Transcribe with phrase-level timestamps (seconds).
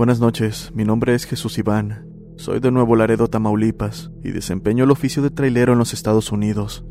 [0.00, 2.06] Buenas noches, mi nombre es Jesús Iván.
[2.38, 6.86] Soy de Nuevo Laredo, Tamaulipas, y desempeño el oficio de trailero en los Estados Unidos.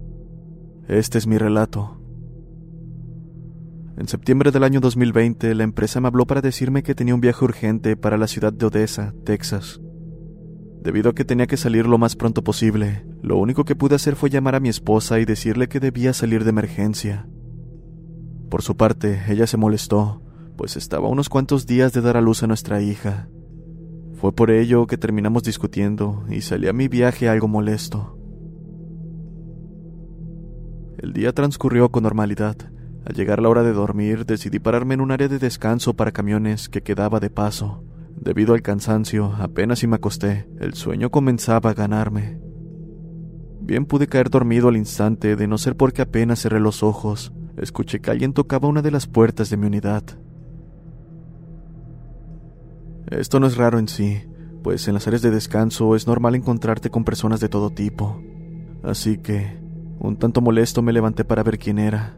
[0.87, 1.99] Este es mi relato.
[3.97, 7.43] En septiembre del año 2020, la empresa me habló para decirme que tenía un viaje
[7.43, 9.81] urgente para la ciudad de Odessa, Texas.
[10.83, 14.17] Debido a que tenía que salir lo más pronto posible, lo único que pude hacer
[14.17, 17.27] fue llamar a mi esposa y decirle que debía salir de emergencia.
[18.51, 20.21] Por su parte, ella se molestó,
[20.59, 23.29] pues estaba unos cuantos días de dar a luz a nuestra hija.
[24.15, 28.17] Fue por ello que terminamos discutiendo y salí a mi viaje algo molesto.
[30.97, 32.57] El día transcurrió con normalidad.
[33.05, 36.67] Al llegar la hora de dormir, decidí pararme en un área de descanso para camiones
[36.67, 37.85] que quedaba de paso.
[38.17, 42.37] Debido al cansancio, apenas si me acosté, el sueño comenzaba a ganarme.
[43.61, 48.01] Bien pude caer dormido al instante, de no ser porque apenas cerré los ojos, escuché
[48.01, 50.03] que alguien tocaba una de las puertas de mi unidad.
[53.09, 54.21] Esto no es raro en sí,
[54.63, 58.21] pues en las áreas de descanso es normal encontrarte con personas de todo tipo.
[58.83, 59.59] Así que,
[59.99, 62.17] un tanto molesto, me levanté para ver quién era.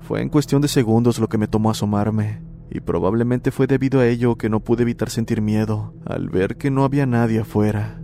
[0.00, 4.06] Fue en cuestión de segundos lo que me tomó asomarme, y probablemente fue debido a
[4.06, 8.00] ello que no pude evitar sentir miedo al ver que no había nadie afuera.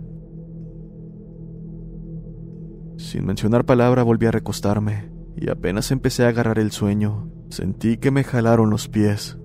[2.97, 8.11] Sin mencionar palabra volví a recostarme, y apenas empecé a agarrar el sueño, sentí que
[8.11, 9.38] me jalaron los pies.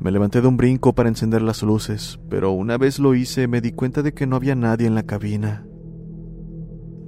[0.00, 3.60] Me levanté de un brinco para encender las luces, pero una vez lo hice me
[3.60, 5.66] di cuenta de que no había nadie en la cabina.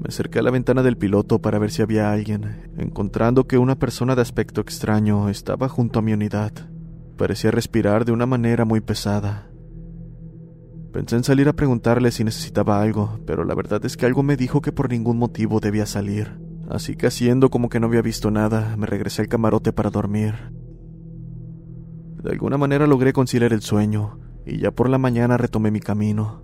[0.00, 3.78] Me acerqué a la ventana del piloto para ver si había alguien, encontrando que una
[3.78, 6.52] persona de aspecto extraño estaba junto a mi unidad.
[7.16, 9.50] Parecía respirar de una manera muy pesada.
[10.92, 14.36] Pensé en salir a preguntarle si necesitaba algo, pero la verdad es que algo me
[14.36, 16.40] dijo que por ningún motivo debía salir.
[16.68, 20.34] Así que haciendo como que no había visto nada, me regresé al camarote para dormir.
[22.22, 26.42] De alguna manera logré conciliar el sueño, y ya por la mañana retomé mi camino.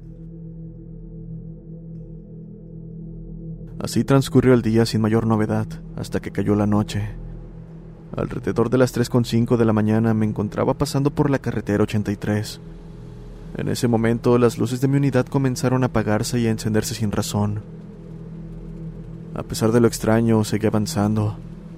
[3.78, 5.66] Así transcurrió el día sin mayor novedad,
[5.96, 7.10] hasta que cayó la noche.
[8.16, 12.60] Alrededor de las 3.5 de la mañana me encontraba pasando por la carretera 83.
[13.58, 17.12] En ese momento las luces de mi unidad comenzaron a apagarse y a encenderse sin
[17.12, 17.62] razón.
[19.34, 21.36] A pesar de lo extraño, seguí avanzando,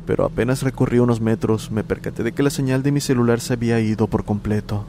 [0.09, 3.53] pero apenas recorrí unos metros me percaté de que la señal de mi celular se
[3.53, 4.87] había ido por completo.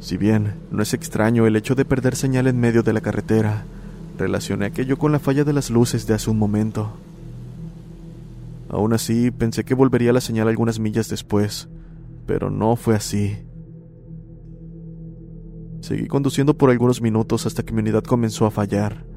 [0.00, 3.64] Si bien no es extraño el hecho de perder señal en medio de la carretera,
[4.18, 6.92] relacioné aquello con la falla de las luces de hace un momento.
[8.68, 11.70] Aún así, pensé que volvería la señal algunas millas después,
[12.26, 13.38] pero no fue así.
[15.80, 19.15] Seguí conduciendo por algunos minutos hasta que mi unidad comenzó a fallar.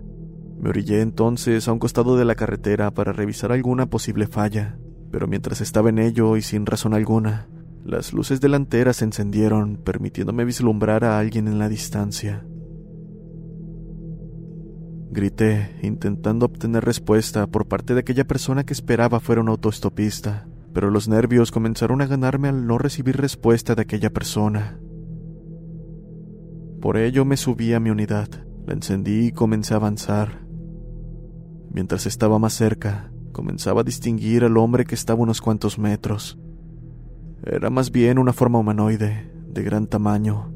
[0.60, 4.78] Me orillé entonces a un costado de la carretera para revisar alguna posible falla,
[5.10, 7.48] pero mientras estaba en ello y sin razón alguna,
[7.86, 12.46] las luces delanteras se encendieron, permitiéndome vislumbrar a alguien en la distancia.
[15.12, 20.92] Grité, intentando obtener respuesta por parte de aquella persona que esperaba fuera un autoestopista, pero
[20.92, 24.80] los nervios comenzaron a ganarme al no recibir respuesta de aquella persona.
[26.80, 28.28] Por ello me subí a mi unidad,
[28.68, 30.49] la encendí y comencé a avanzar.
[31.72, 36.40] Mientras estaba más cerca, comenzaba a distinguir al hombre que estaba unos cuantos metros.
[37.44, 40.54] Era más bien una forma humanoide, de gran tamaño,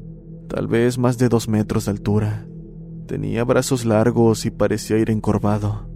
[0.48, 2.46] tal vez más de dos metros de altura.
[3.06, 5.88] Tenía brazos largos y parecía ir encorvado.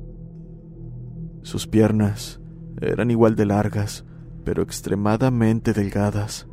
[1.42, 2.40] Sus piernas
[2.80, 4.04] eran igual de largas,
[4.44, 6.46] pero extremadamente delgadas.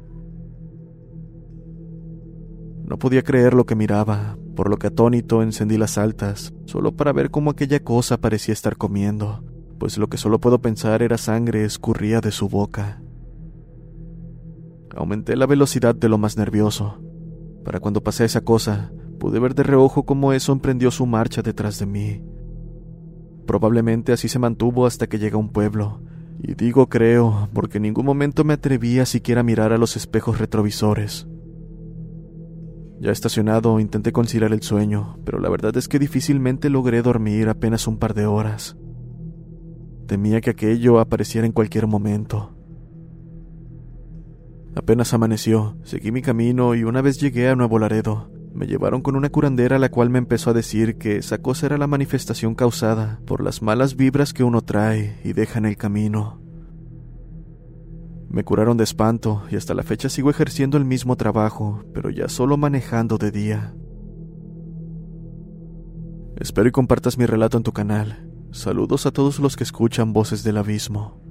[2.86, 7.14] No podía creer lo que miraba, por lo que atónito encendí las altas, solo para
[7.14, 9.44] ver cómo aquella cosa parecía estar comiendo,
[9.78, 13.02] pues lo que solo puedo pensar era sangre escurría de su boca.
[14.96, 17.02] Aumenté la velocidad de lo más nervioso.
[17.66, 21.80] Para cuando pasé esa cosa, pude ver de reojo cómo eso emprendió su marcha detrás
[21.80, 22.24] de mí.
[23.46, 26.02] Probablemente así se mantuvo hasta que llega a un pueblo.
[26.42, 30.40] Y digo creo, porque en ningún momento me atreví a siquiera mirar a los espejos
[30.40, 31.28] retrovisores.
[33.00, 37.88] Ya estacionado, intenté conciliar el sueño, pero la verdad es que difícilmente logré dormir apenas
[37.88, 38.78] un par de horas.
[40.08, 42.56] Temía que aquello apareciera en cualquier momento.
[44.76, 49.18] Apenas amaneció, seguí mi camino y una vez llegué a Nuevo Laredo, me llevaron con
[49.18, 53.20] una curandera la cual me empezó a decir que esa cosa era la manifestación causada
[53.26, 56.45] por las malas vibras que uno trae y deja en el camino.
[58.36, 62.28] Me curaron de espanto y hasta la fecha sigo ejerciendo el mismo trabajo, pero ya
[62.28, 63.74] solo manejando de día.
[66.36, 68.30] Espero y compartas mi relato en tu canal.
[68.52, 71.25] Saludos a todos los que escuchan Voces del Abismo.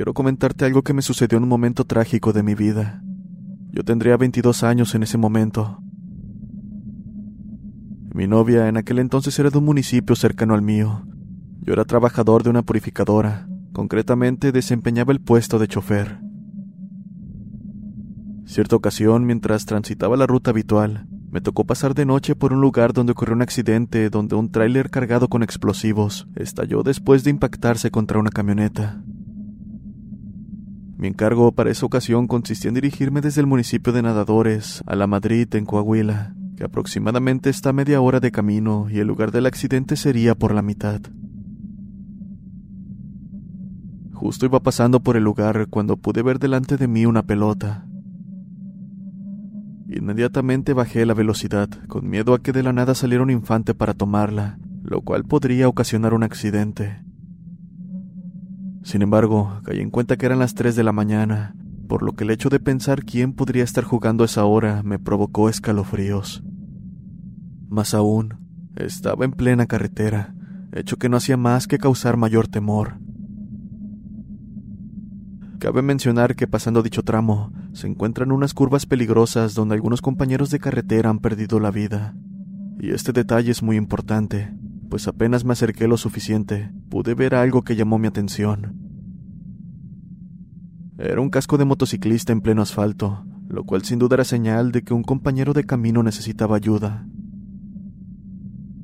[0.00, 3.02] Quiero comentarte algo que me sucedió en un momento trágico de mi vida.
[3.70, 5.78] Yo tendría 22 años en ese momento.
[8.14, 11.04] Mi novia en aquel entonces era de un municipio cercano al mío.
[11.60, 16.18] Yo era trabajador de una purificadora, concretamente desempeñaba el puesto de chofer.
[18.46, 22.94] Cierta ocasión, mientras transitaba la ruta habitual, me tocó pasar de noche por un lugar
[22.94, 28.18] donde ocurrió un accidente donde un tráiler cargado con explosivos estalló después de impactarse contra
[28.18, 29.02] una camioneta.
[31.00, 35.06] Mi encargo para esa ocasión consistía en dirigirme desde el municipio de Nadadores a la
[35.06, 39.46] Madrid, en Coahuila, que aproximadamente está a media hora de camino y el lugar del
[39.46, 41.00] accidente sería por la mitad.
[44.12, 47.86] Justo iba pasando por el lugar cuando pude ver delante de mí una pelota.
[49.88, 53.94] Inmediatamente bajé la velocidad, con miedo a que de la nada saliera un infante para
[53.94, 57.00] tomarla, lo cual podría ocasionar un accidente.
[58.82, 61.54] Sin embargo, caí en cuenta que eran las 3 de la mañana,
[61.88, 64.98] por lo que el hecho de pensar quién podría estar jugando a esa hora me
[64.98, 66.42] provocó escalofríos.
[67.68, 68.36] Más aún,
[68.76, 70.34] estaba en plena carretera,
[70.72, 72.98] hecho que no hacía más que causar mayor temor.
[75.58, 80.58] Cabe mencionar que pasando dicho tramo, se encuentran unas curvas peligrosas donde algunos compañeros de
[80.58, 82.14] carretera han perdido la vida.
[82.78, 84.54] Y este detalle es muy importante,
[84.90, 88.76] pues apenas me acerqué lo suficiente, pude ver algo que llamó mi atención.
[90.98, 94.82] Era un casco de motociclista en pleno asfalto, lo cual sin duda era señal de
[94.82, 97.06] que un compañero de camino necesitaba ayuda.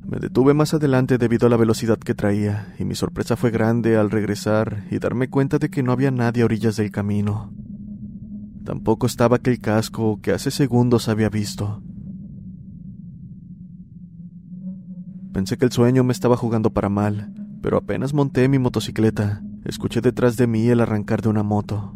[0.07, 3.97] Me detuve más adelante debido a la velocidad que traía, y mi sorpresa fue grande
[3.97, 7.53] al regresar y darme cuenta de que no había nadie a orillas del camino.
[8.63, 11.83] Tampoco estaba aquel casco que hace segundos había visto.
[15.37, 17.31] Pensé que el sueño me estaba jugando para mal,
[17.61, 21.95] pero apenas monté mi motocicleta, escuché detrás de mí el arrancar de una moto.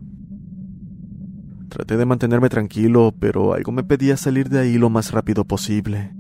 [1.68, 6.14] Traté de mantenerme tranquilo, pero algo me pedía salir de ahí lo más rápido posible.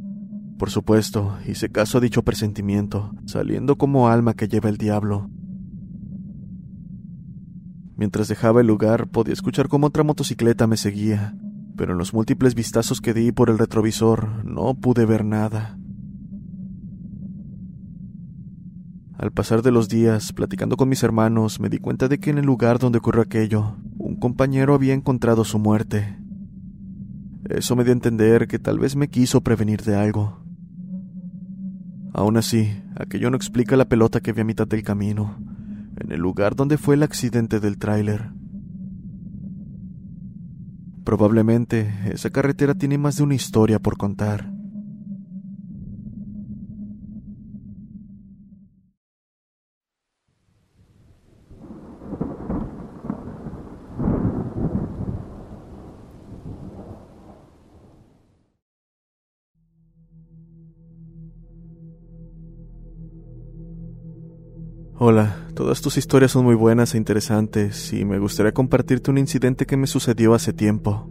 [0.57, 5.29] Por supuesto, hice caso a dicho presentimiento, saliendo como alma que lleva el diablo.
[7.97, 11.37] Mientras dejaba el lugar, podía escuchar cómo otra motocicleta me seguía,
[11.77, 15.77] pero en los múltiples vistazos que di por el retrovisor no pude ver nada.
[19.17, 22.37] Al pasar de los días, platicando con mis hermanos, me di cuenta de que en
[22.37, 26.17] el lugar donde ocurrió aquello, un compañero había encontrado su muerte.
[27.49, 30.41] Eso me dio a entender que tal vez me quiso prevenir de algo.
[32.13, 35.37] Aún así, aquello no explica la pelota que vi a mitad del camino,
[35.97, 38.31] en el lugar donde fue el accidente del tráiler.
[41.03, 44.50] Probablemente esa carretera tiene más de una historia por contar.
[65.03, 69.65] Hola, todas tus historias son muy buenas e interesantes y me gustaría compartirte un incidente
[69.65, 71.09] que me sucedió hace tiempo.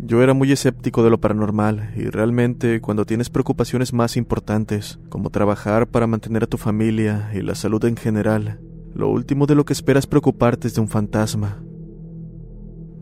[0.00, 5.30] Yo era muy escéptico de lo paranormal y realmente cuando tienes preocupaciones más importantes, como
[5.30, 8.58] trabajar para mantener a tu familia y la salud en general,
[8.92, 11.62] lo último de lo que esperas preocuparte es de un fantasma.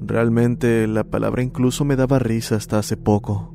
[0.03, 3.55] Realmente la palabra incluso me daba risa hasta hace poco.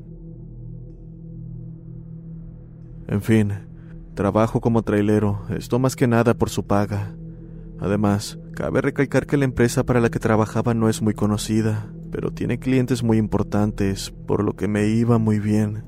[3.08, 3.54] En fin,
[4.16, 7.16] Trabajo como trailero, esto más que nada por su paga.
[7.80, 12.32] Además, cabe recalcar que la empresa para la que trabajaba no es muy conocida, pero
[12.32, 15.86] tiene clientes muy importantes, por lo que me iba muy bien.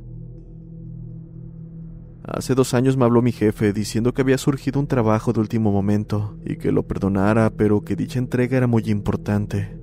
[2.25, 5.73] Hace dos años me habló mi jefe diciendo que había surgido un trabajo de último
[5.73, 9.77] momento y que lo perdonara, pero que dicha entrega era muy importante.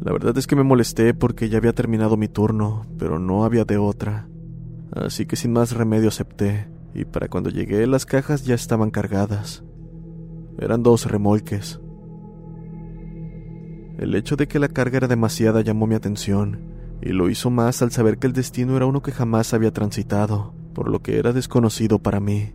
[0.00, 3.64] La verdad es que me molesté porque ya había terminado mi turno, pero no había
[3.64, 4.29] de otra.
[4.92, 9.62] Así que sin más remedio acepté, y para cuando llegué las cajas ya estaban cargadas.
[10.58, 11.80] Eran dos remolques.
[13.98, 16.70] El hecho de que la carga era demasiada llamó mi atención,
[17.02, 20.54] y lo hizo más al saber que el destino era uno que jamás había transitado,
[20.74, 22.54] por lo que era desconocido para mí.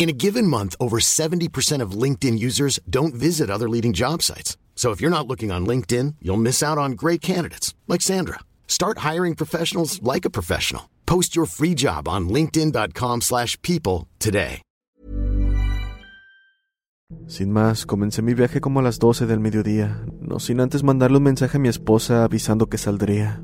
[0.00, 4.56] In a given month, over 70% of LinkedIn users don't visit other leading job sites.
[4.74, 8.38] So if you're not looking on LinkedIn, you'll miss out on great candidates like Sandra.
[8.66, 10.88] Start hiring professionals like a professional.
[11.04, 14.62] Post your free job on linkedin.com/people today.
[17.26, 21.18] Sin más, comencé mi viaje como a las 12 del mediodía, no sin antes mandarle
[21.18, 23.42] un mensaje a mi esposa avisando que saldría.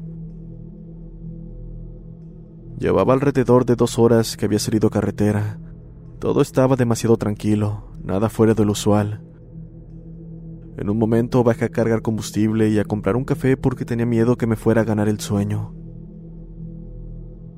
[2.79, 5.59] Llevaba alrededor de dos horas que había salido carretera.
[6.19, 9.23] Todo estaba demasiado tranquilo, nada fuera de lo usual.
[10.79, 14.37] En un momento bajé a cargar combustible y a comprar un café porque tenía miedo
[14.37, 15.75] que me fuera a ganar el sueño.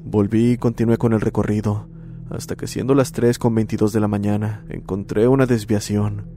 [0.05, 1.88] Volví y continué con el recorrido,
[2.31, 6.29] hasta que siendo las 3 con 22 de la mañana, encontré una desviación.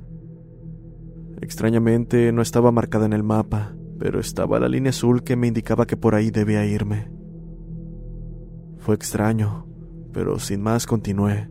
[1.42, 5.86] Extrañamente no estaba marcada en el mapa, pero estaba la línea azul que me indicaba
[5.86, 7.12] que por ahí debía irme.
[8.80, 9.68] Fue extraño,
[10.12, 11.51] pero sin más continué.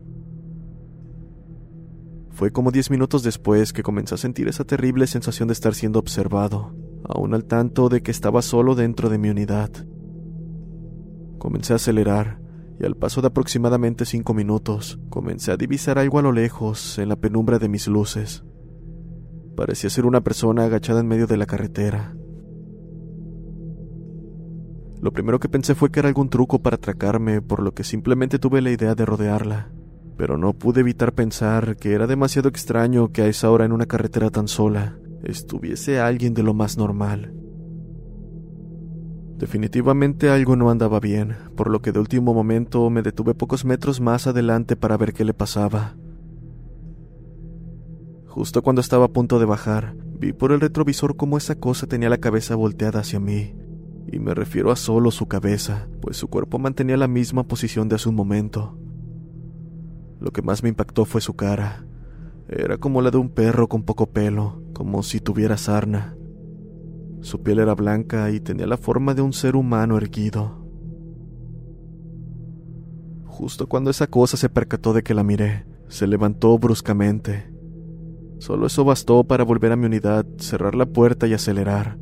[2.41, 5.99] Fue como diez minutos después que comencé a sentir esa terrible sensación de estar siendo
[5.99, 6.73] observado,
[7.07, 9.69] aún al tanto de que estaba solo dentro de mi unidad.
[11.37, 12.41] Comencé a acelerar,
[12.79, 17.09] y al paso de aproximadamente cinco minutos, comencé a divisar algo a lo lejos, en
[17.09, 18.43] la penumbra de mis luces.
[19.55, 22.15] Parecía ser una persona agachada en medio de la carretera.
[24.99, 28.39] Lo primero que pensé fue que era algún truco para atracarme, por lo que simplemente
[28.39, 29.71] tuve la idea de rodearla
[30.21, 33.87] pero no pude evitar pensar que era demasiado extraño que a esa hora en una
[33.87, 37.33] carretera tan sola estuviese alguien de lo más normal.
[39.39, 43.99] Definitivamente algo no andaba bien, por lo que de último momento me detuve pocos metros
[43.99, 45.95] más adelante para ver qué le pasaba.
[48.27, 52.11] Justo cuando estaba a punto de bajar, vi por el retrovisor cómo esa cosa tenía
[52.11, 53.55] la cabeza volteada hacia mí,
[54.05, 57.95] y me refiero a solo su cabeza, pues su cuerpo mantenía la misma posición de
[57.95, 58.77] hace un momento.
[60.21, 61.83] Lo que más me impactó fue su cara.
[62.47, 66.15] Era como la de un perro con poco pelo, como si tuviera sarna.
[67.21, 70.63] Su piel era blanca y tenía la forma de un ser humano erguido.
[73.25, 77.51] Justo cuando esa cosa se percató de que la miré, se levantó bruscamente.
[78.37, 81.97] Solo eso bastó para volver a mi unidad, cerrar la puerta y acelerar.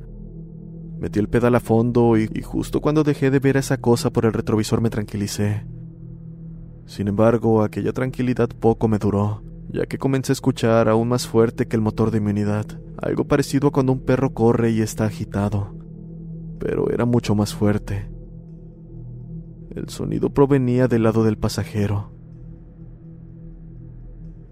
[0.97, 4.09] Metí el pedal a fondo y, y justo cuando dejé de ver a esa cosa
[4.09, 5.65] por el retrovisor me tranquilicé.
[6.89, 11.67] Sin embargo, aquella tranquilidad poco me duró, ya que comencé a escuchar aún más fuerte
[11.67, 12.65] que el motor de mi unidad,
[12.99, 15.75] algo parecido a cuando un perro corre y está agitado,
[16.57, 18.09] pero era mucho más fuerte.
[19.69, 22.11] El sonido provenía del lado del pasajero.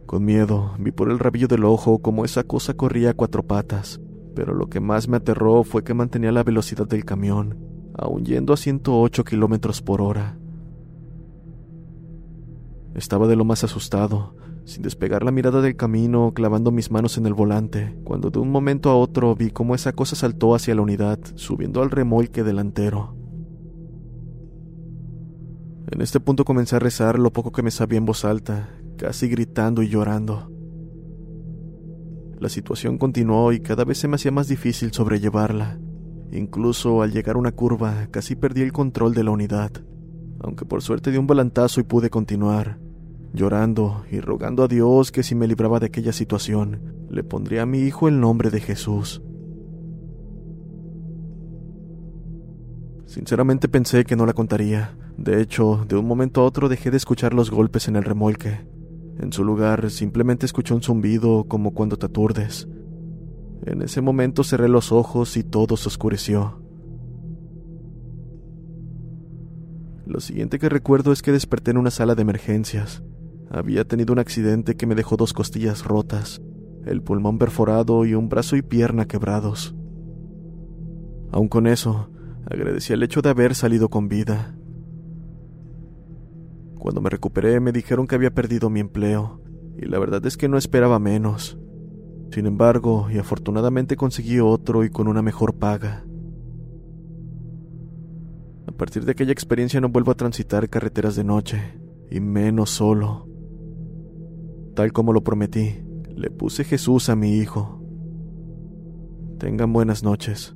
[0.06, 4.00] Con miedo, vi por el rabillo del ojo cómo esa cosa corría a cuatro patas,
[4.36, 7.58] pero lo que más me aterró fue que mantenía la velocidad del camión,
[7.98, 10.38] aún yendo a 108 kilómetros por hora.
[12.98, 14.34] Estaba de lo más asustado,
[14.66, 18.50] sin despegar la mirada del camino, clavando mis manos en el volante, cuando de un
[18.50, 23.16] momento a otro vi cómo esa cosa saltó hacia la unidad, subiendo al remolque delantero.
[25.92, 29.28] En este punto comencé a rezar lo poco que me sabía en voz alta, casi
[29.28, 30.52] gritando y llorando.
[32.40, 35.80] La situación continuó y cada vez se me hacía más difícil sobrellevarla.
[36.32, 39.72] Incluso al llegar a una curva, casi perdí el control de la unidad,
[40.40, 42.87] aunque por suerte di un volantazo y pude continuar
[43.34, 47.66] llorando y rogando a Dios que si me libraba de aquella situación, le pondría a
[47.66, 49.22] mi hijo el nombre de Jesús.
[53.06, 54.98] Sinceramente pensé que no la contaría.
[55.18, 58.68] De hecho, de un momento a otro dejé de escuchar los golpes en el remolque.
[59.20, 62.68] En su lugar, simplemente escuché un zumbido como cuando te aturdes.
[63.66, 66.62] En ese momento cerré los ojos y todo se oscureció.
[70.06, 73.04] Lo siguiente que recuerdo es que desperté en una sala de emergencias.
[73.50, 76.42] Había tenido un accidente que me dejó dos costillas rotas,
[76.86, 79.76] el pulmón perforado y un brazo y pierna quebrados.
[81.32, 82.10] Aun con eso,
[82.46, 84.56] agradecí el hecho de haber salido con vida.
[86.78, 89.42] Cuando me recuperé me dijeron que había perdido mi empleo,
[89.78, 91.58] y la verdad es que no esperaba menos.
[92.32, 96.06] Sin embargo, y afortunadamente conseguí otro y con una mejor paga.
[98.68, 101.80] A partir de aquella experiencia no vuelvo a transitar carreteras de noche,
[102.12, 103.27] y menos solo.
[104.78, 105.76] Tal como lo prometí,
[106.16, 107.82] le puse Jesús a mi hijo.
[109.40, 110.56] Tengan buenas noches.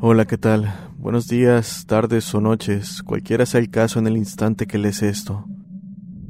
[0.00, 0.72] Hola, ¿qué tal?
[0.96, 5.48] Buenos días, tardes o noches, cualquiera sea el caso en el instante que lees esto.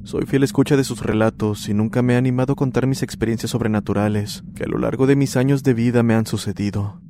[0.05, 3.53] Soy fiel escucha de sus relatos y nunca me he animado a contar mis experiencias
[3.53, 7.01] sobrenaturales que a lo largo de mis años de vida me han sucedido.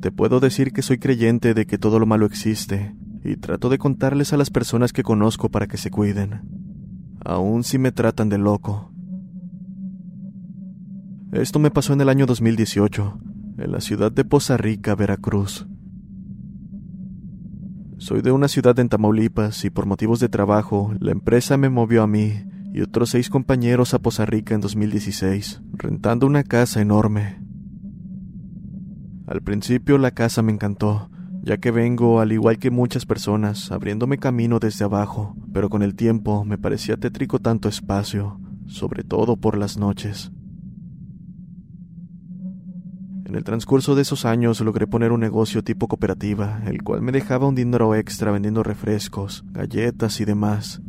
[0.00, 2.94] Te puedo decir que soy creyente de que todo lo malo existe
[3.24, 6.42] y trato de contarles a las personas que conozco para que se cuiden,
[7.24, 8.92] aun si me tratan de loco.
[11.32, 13.20] Esto me pasó en el año 2018,
[13.58, 15.66] en la ciudad de Poza Rica, Veracruz.
[17.98, 22.04] Soy de una ciudad en Tamaulipas y por motivos de trabajo la empresa me movió
[22.04, 22.32] a mí
[22.72, 27.42] y otros seis compañeros a Poza Rica en 2016, rentando una casa enorme.
[29.26, 31.10] Al principio la casa me encantó,
[31.42, 35.96] ya que vengo, al igual que muchas personas, abriéndome camino desde abajo, pero con el
[35.96, 40.30] tiempo me parecía tétrico tanto espacio, sobre todo por las noches.
[43.28, 47.12] En el transcurso de esos años logré poner un negocio tipo cooperativa, el cual me
[47.12, 50.80] dejaba un dinero extra vendiendo refrescos, galletas y demás.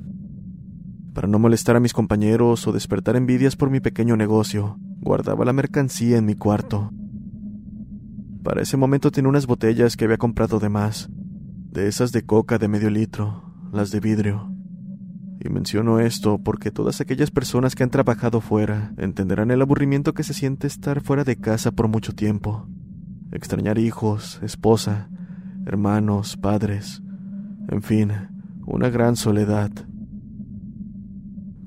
[1.13, 5.52] Para no molestar a mis compañeros o despertar envidias por mi pequeño negocio, guardaba la
[5.52, 6.91] mercancía en mi cuarto.
[8.41, 12.58] Para ese momento tenía unas botellas que había comprado de más, de esas de coca
[12.58, 14.49] de medio litro, las de vidrio.
[15.41, 20.23] Y menciono esto porque todas aquellas personas que han trabajado fuera entenderán el aburrimiento que
[20.23, 22.67] se siente estar fuera de casa por mucho tiempo.
[23.32, 25.10] Extrañar hijos, esposa,
[25.65, 27.02] hermanos, padres,
[27.69, 28.12] en fin,
[28.65, 29.71] una gran soledad.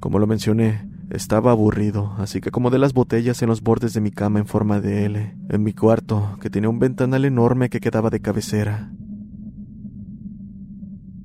[0.00, 4.10] Como lo mencioné, estaba aburrido, así que acomodé las botellas en los bordes de mi
[4.10, 8.10] cama en forma de L, en mi cuarto, que tenía un ventanal enorme que quedaba
[8.10, 8.90] de cabecera.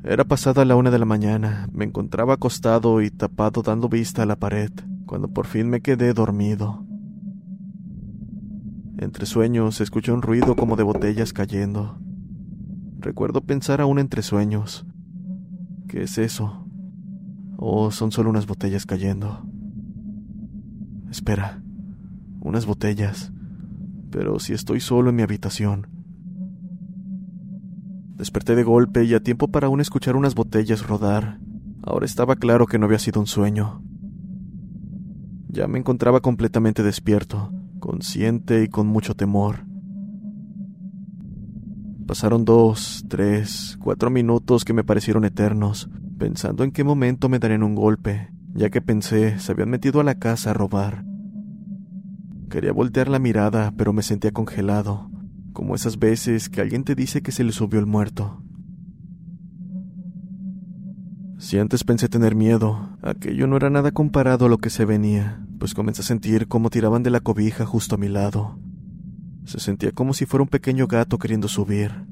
[0.03, 4.25] Era pasada la una de la mañana, me encontraba acostado y tapado dando vista a
[4.25, 4.71] la pared,
[5.05, 6.85] cuando por fin me quedé dormido.
[8.99, 11.99] Entre sueños escuché un ruido como de botellas cayendo.
[12.99, 14.85] Recuerdo pensar aún entre sueños.
[15.87, 16.67] ¿Qué es eso?
[17.57, 19.45] ¿O son solo unas botellas cayendo?
[21.09, 21.61] Espera,
[22.39, 23.31] unas botellas.
[24.11, 25.87] Pero si estoy solo en mi habitación,
[28.17, 31.39] Desperté de golpe y a tiempo para aún escuchar unas botellas rodar.
[31.83, 33.83] Ahora estaba claro que no había sido un sueño.
[35.49, 39.67] Ya me encontraba completamente despierto, consciente y con mucho temor.
[42.07, 47.61] Pasaron dos, tres, cuatro minutos que me parecieron eternos, pensando en qué momento me darían
[47.61, 51.05] un golpe, ya que pensé se habían metido a la casa a robar.
[52.49, 55.11] Quería voltear la mirada, pero me sentía congelado,
[55.57, 58.43] como esas veces que alguien te dice que se le subió el muerto.
[61.39, 65.43] Si antes pensé tener miedo, aquello no era nada comparado a lo que se venía,
[65.57, 68.59] pues comencé a sentir cómo tiraban de la cobija justo a mi lado.
[69.45, 72.05] Se sentía como si fuera un pequeño gato queriendo subir.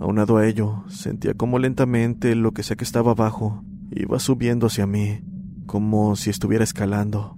[0.00, 4.86] Aunado a ello, sentía como lentamente lo que sea que estaba abajo iba subiendo hacia
[4.86, 5.20] mí,
[5.66, 7.35] como si estuviera escalando.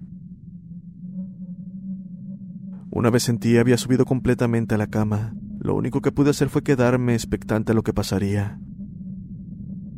[2.91, 5.35] Una vez sentí había subido completamente a la cama.
[5.61, 8.59] Lo único que pude hacer fue quedarme expectante a lo que pasaría.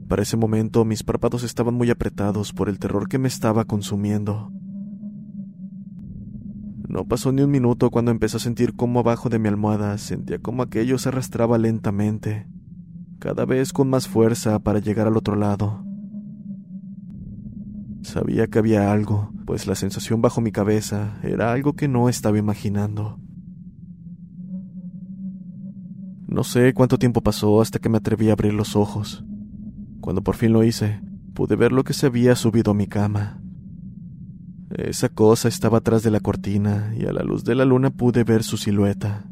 [0.09, 4.53] Para ese momento mis párpados estaban muy apretados por el terror que me estaba consumiendo.
[6.89, 10.41] No pasó ni un minuto cuando empecé a sentir cómo abajo de mi almohada sentía
[10.41, 12.49] como aquello se arrastraba lentamente,
[13.21, 15.85] cada vez con más fuerza para llegar al otro lado.
[18.03, 22.39] Sabía que había algo, pues la sensación bajo mi cabeza era algo que no estaba
[22.39, 23.19] imaginando.
[26.27, 29.25] No sé cuánto tiempo pasó hasta que me atreví a abrir los ojos.
[30.01, 31.01] Cuando por fin lo hice,
[31.35, 33.43] pude ver lo que se había subido a mi cama.
[34.71, 38.23] Esa cosa estaba atrás de la cortina y a la luz de la luna pude
[38.23, 39.25] ver su silueta.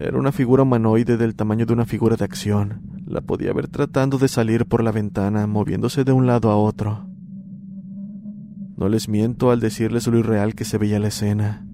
[0.00, 2.82] Era una figura humanoide del tamaño de una figura de acción.
[3.04, 7.08] La podía ver tratando de salir por la ventana, moviéndose de un lado a otro.
[8.76, 11.66] No les miento al decirles lo irreal que se veía la escena.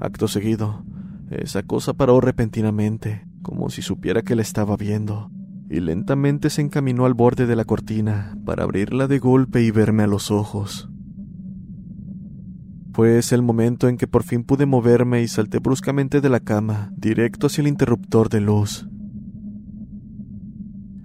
[0.00, 0.84] Acto seguido,
[1.30, 5.30] esa cosa paró repentinamente, como si supiera que la estaba viendo,
[5.68, 10.02] y lentamente se encaminó al borde de la cortina para abrirla de golpe y verme
[10.02, 10.89] a los ojos.
[12.92, 16.40] Fue ese el momento en que por fin pude moverme y salté bruscamente de la
[16.40, 18.88] cama, directo hacia el interruptor de luz.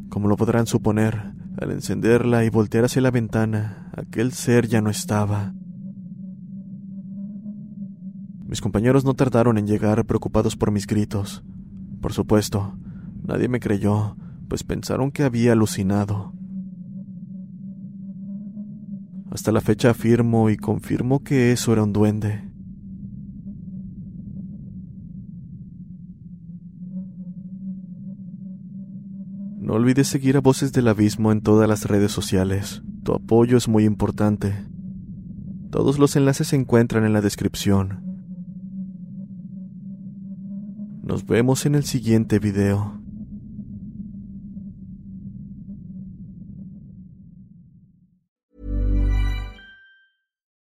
[0.10, 4.90] Como lo podrán suponer, al encenderla y voltear hacia la ventana, aquel ser ya no
[4.90, 5.54] estaba.
[8.46, 11.44] Mis compañeros no tardaron en llegar preocupados por mis gritos.
[12.02, 12.78] Por supuesto,
[13.24, 14.16] nadie me creyó,
[14.48, 16.34] pues pensaron que había alucinado.
[19.36, 22.42] Hasta la fecha afirmo y confirmo que eso era un duende.
[29.60, 32.82] No olvides seguir a Voces del Abismo en todas las redes sociales.
[33.04, 34.56] Tu apoyo es muy importante.
[35.70, 38.06] Todos los enlaces se encuentran en la descripción.
[41.04, 43.05] Nos vemos en el siguiente video.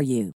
[0.00, 0.39] for you.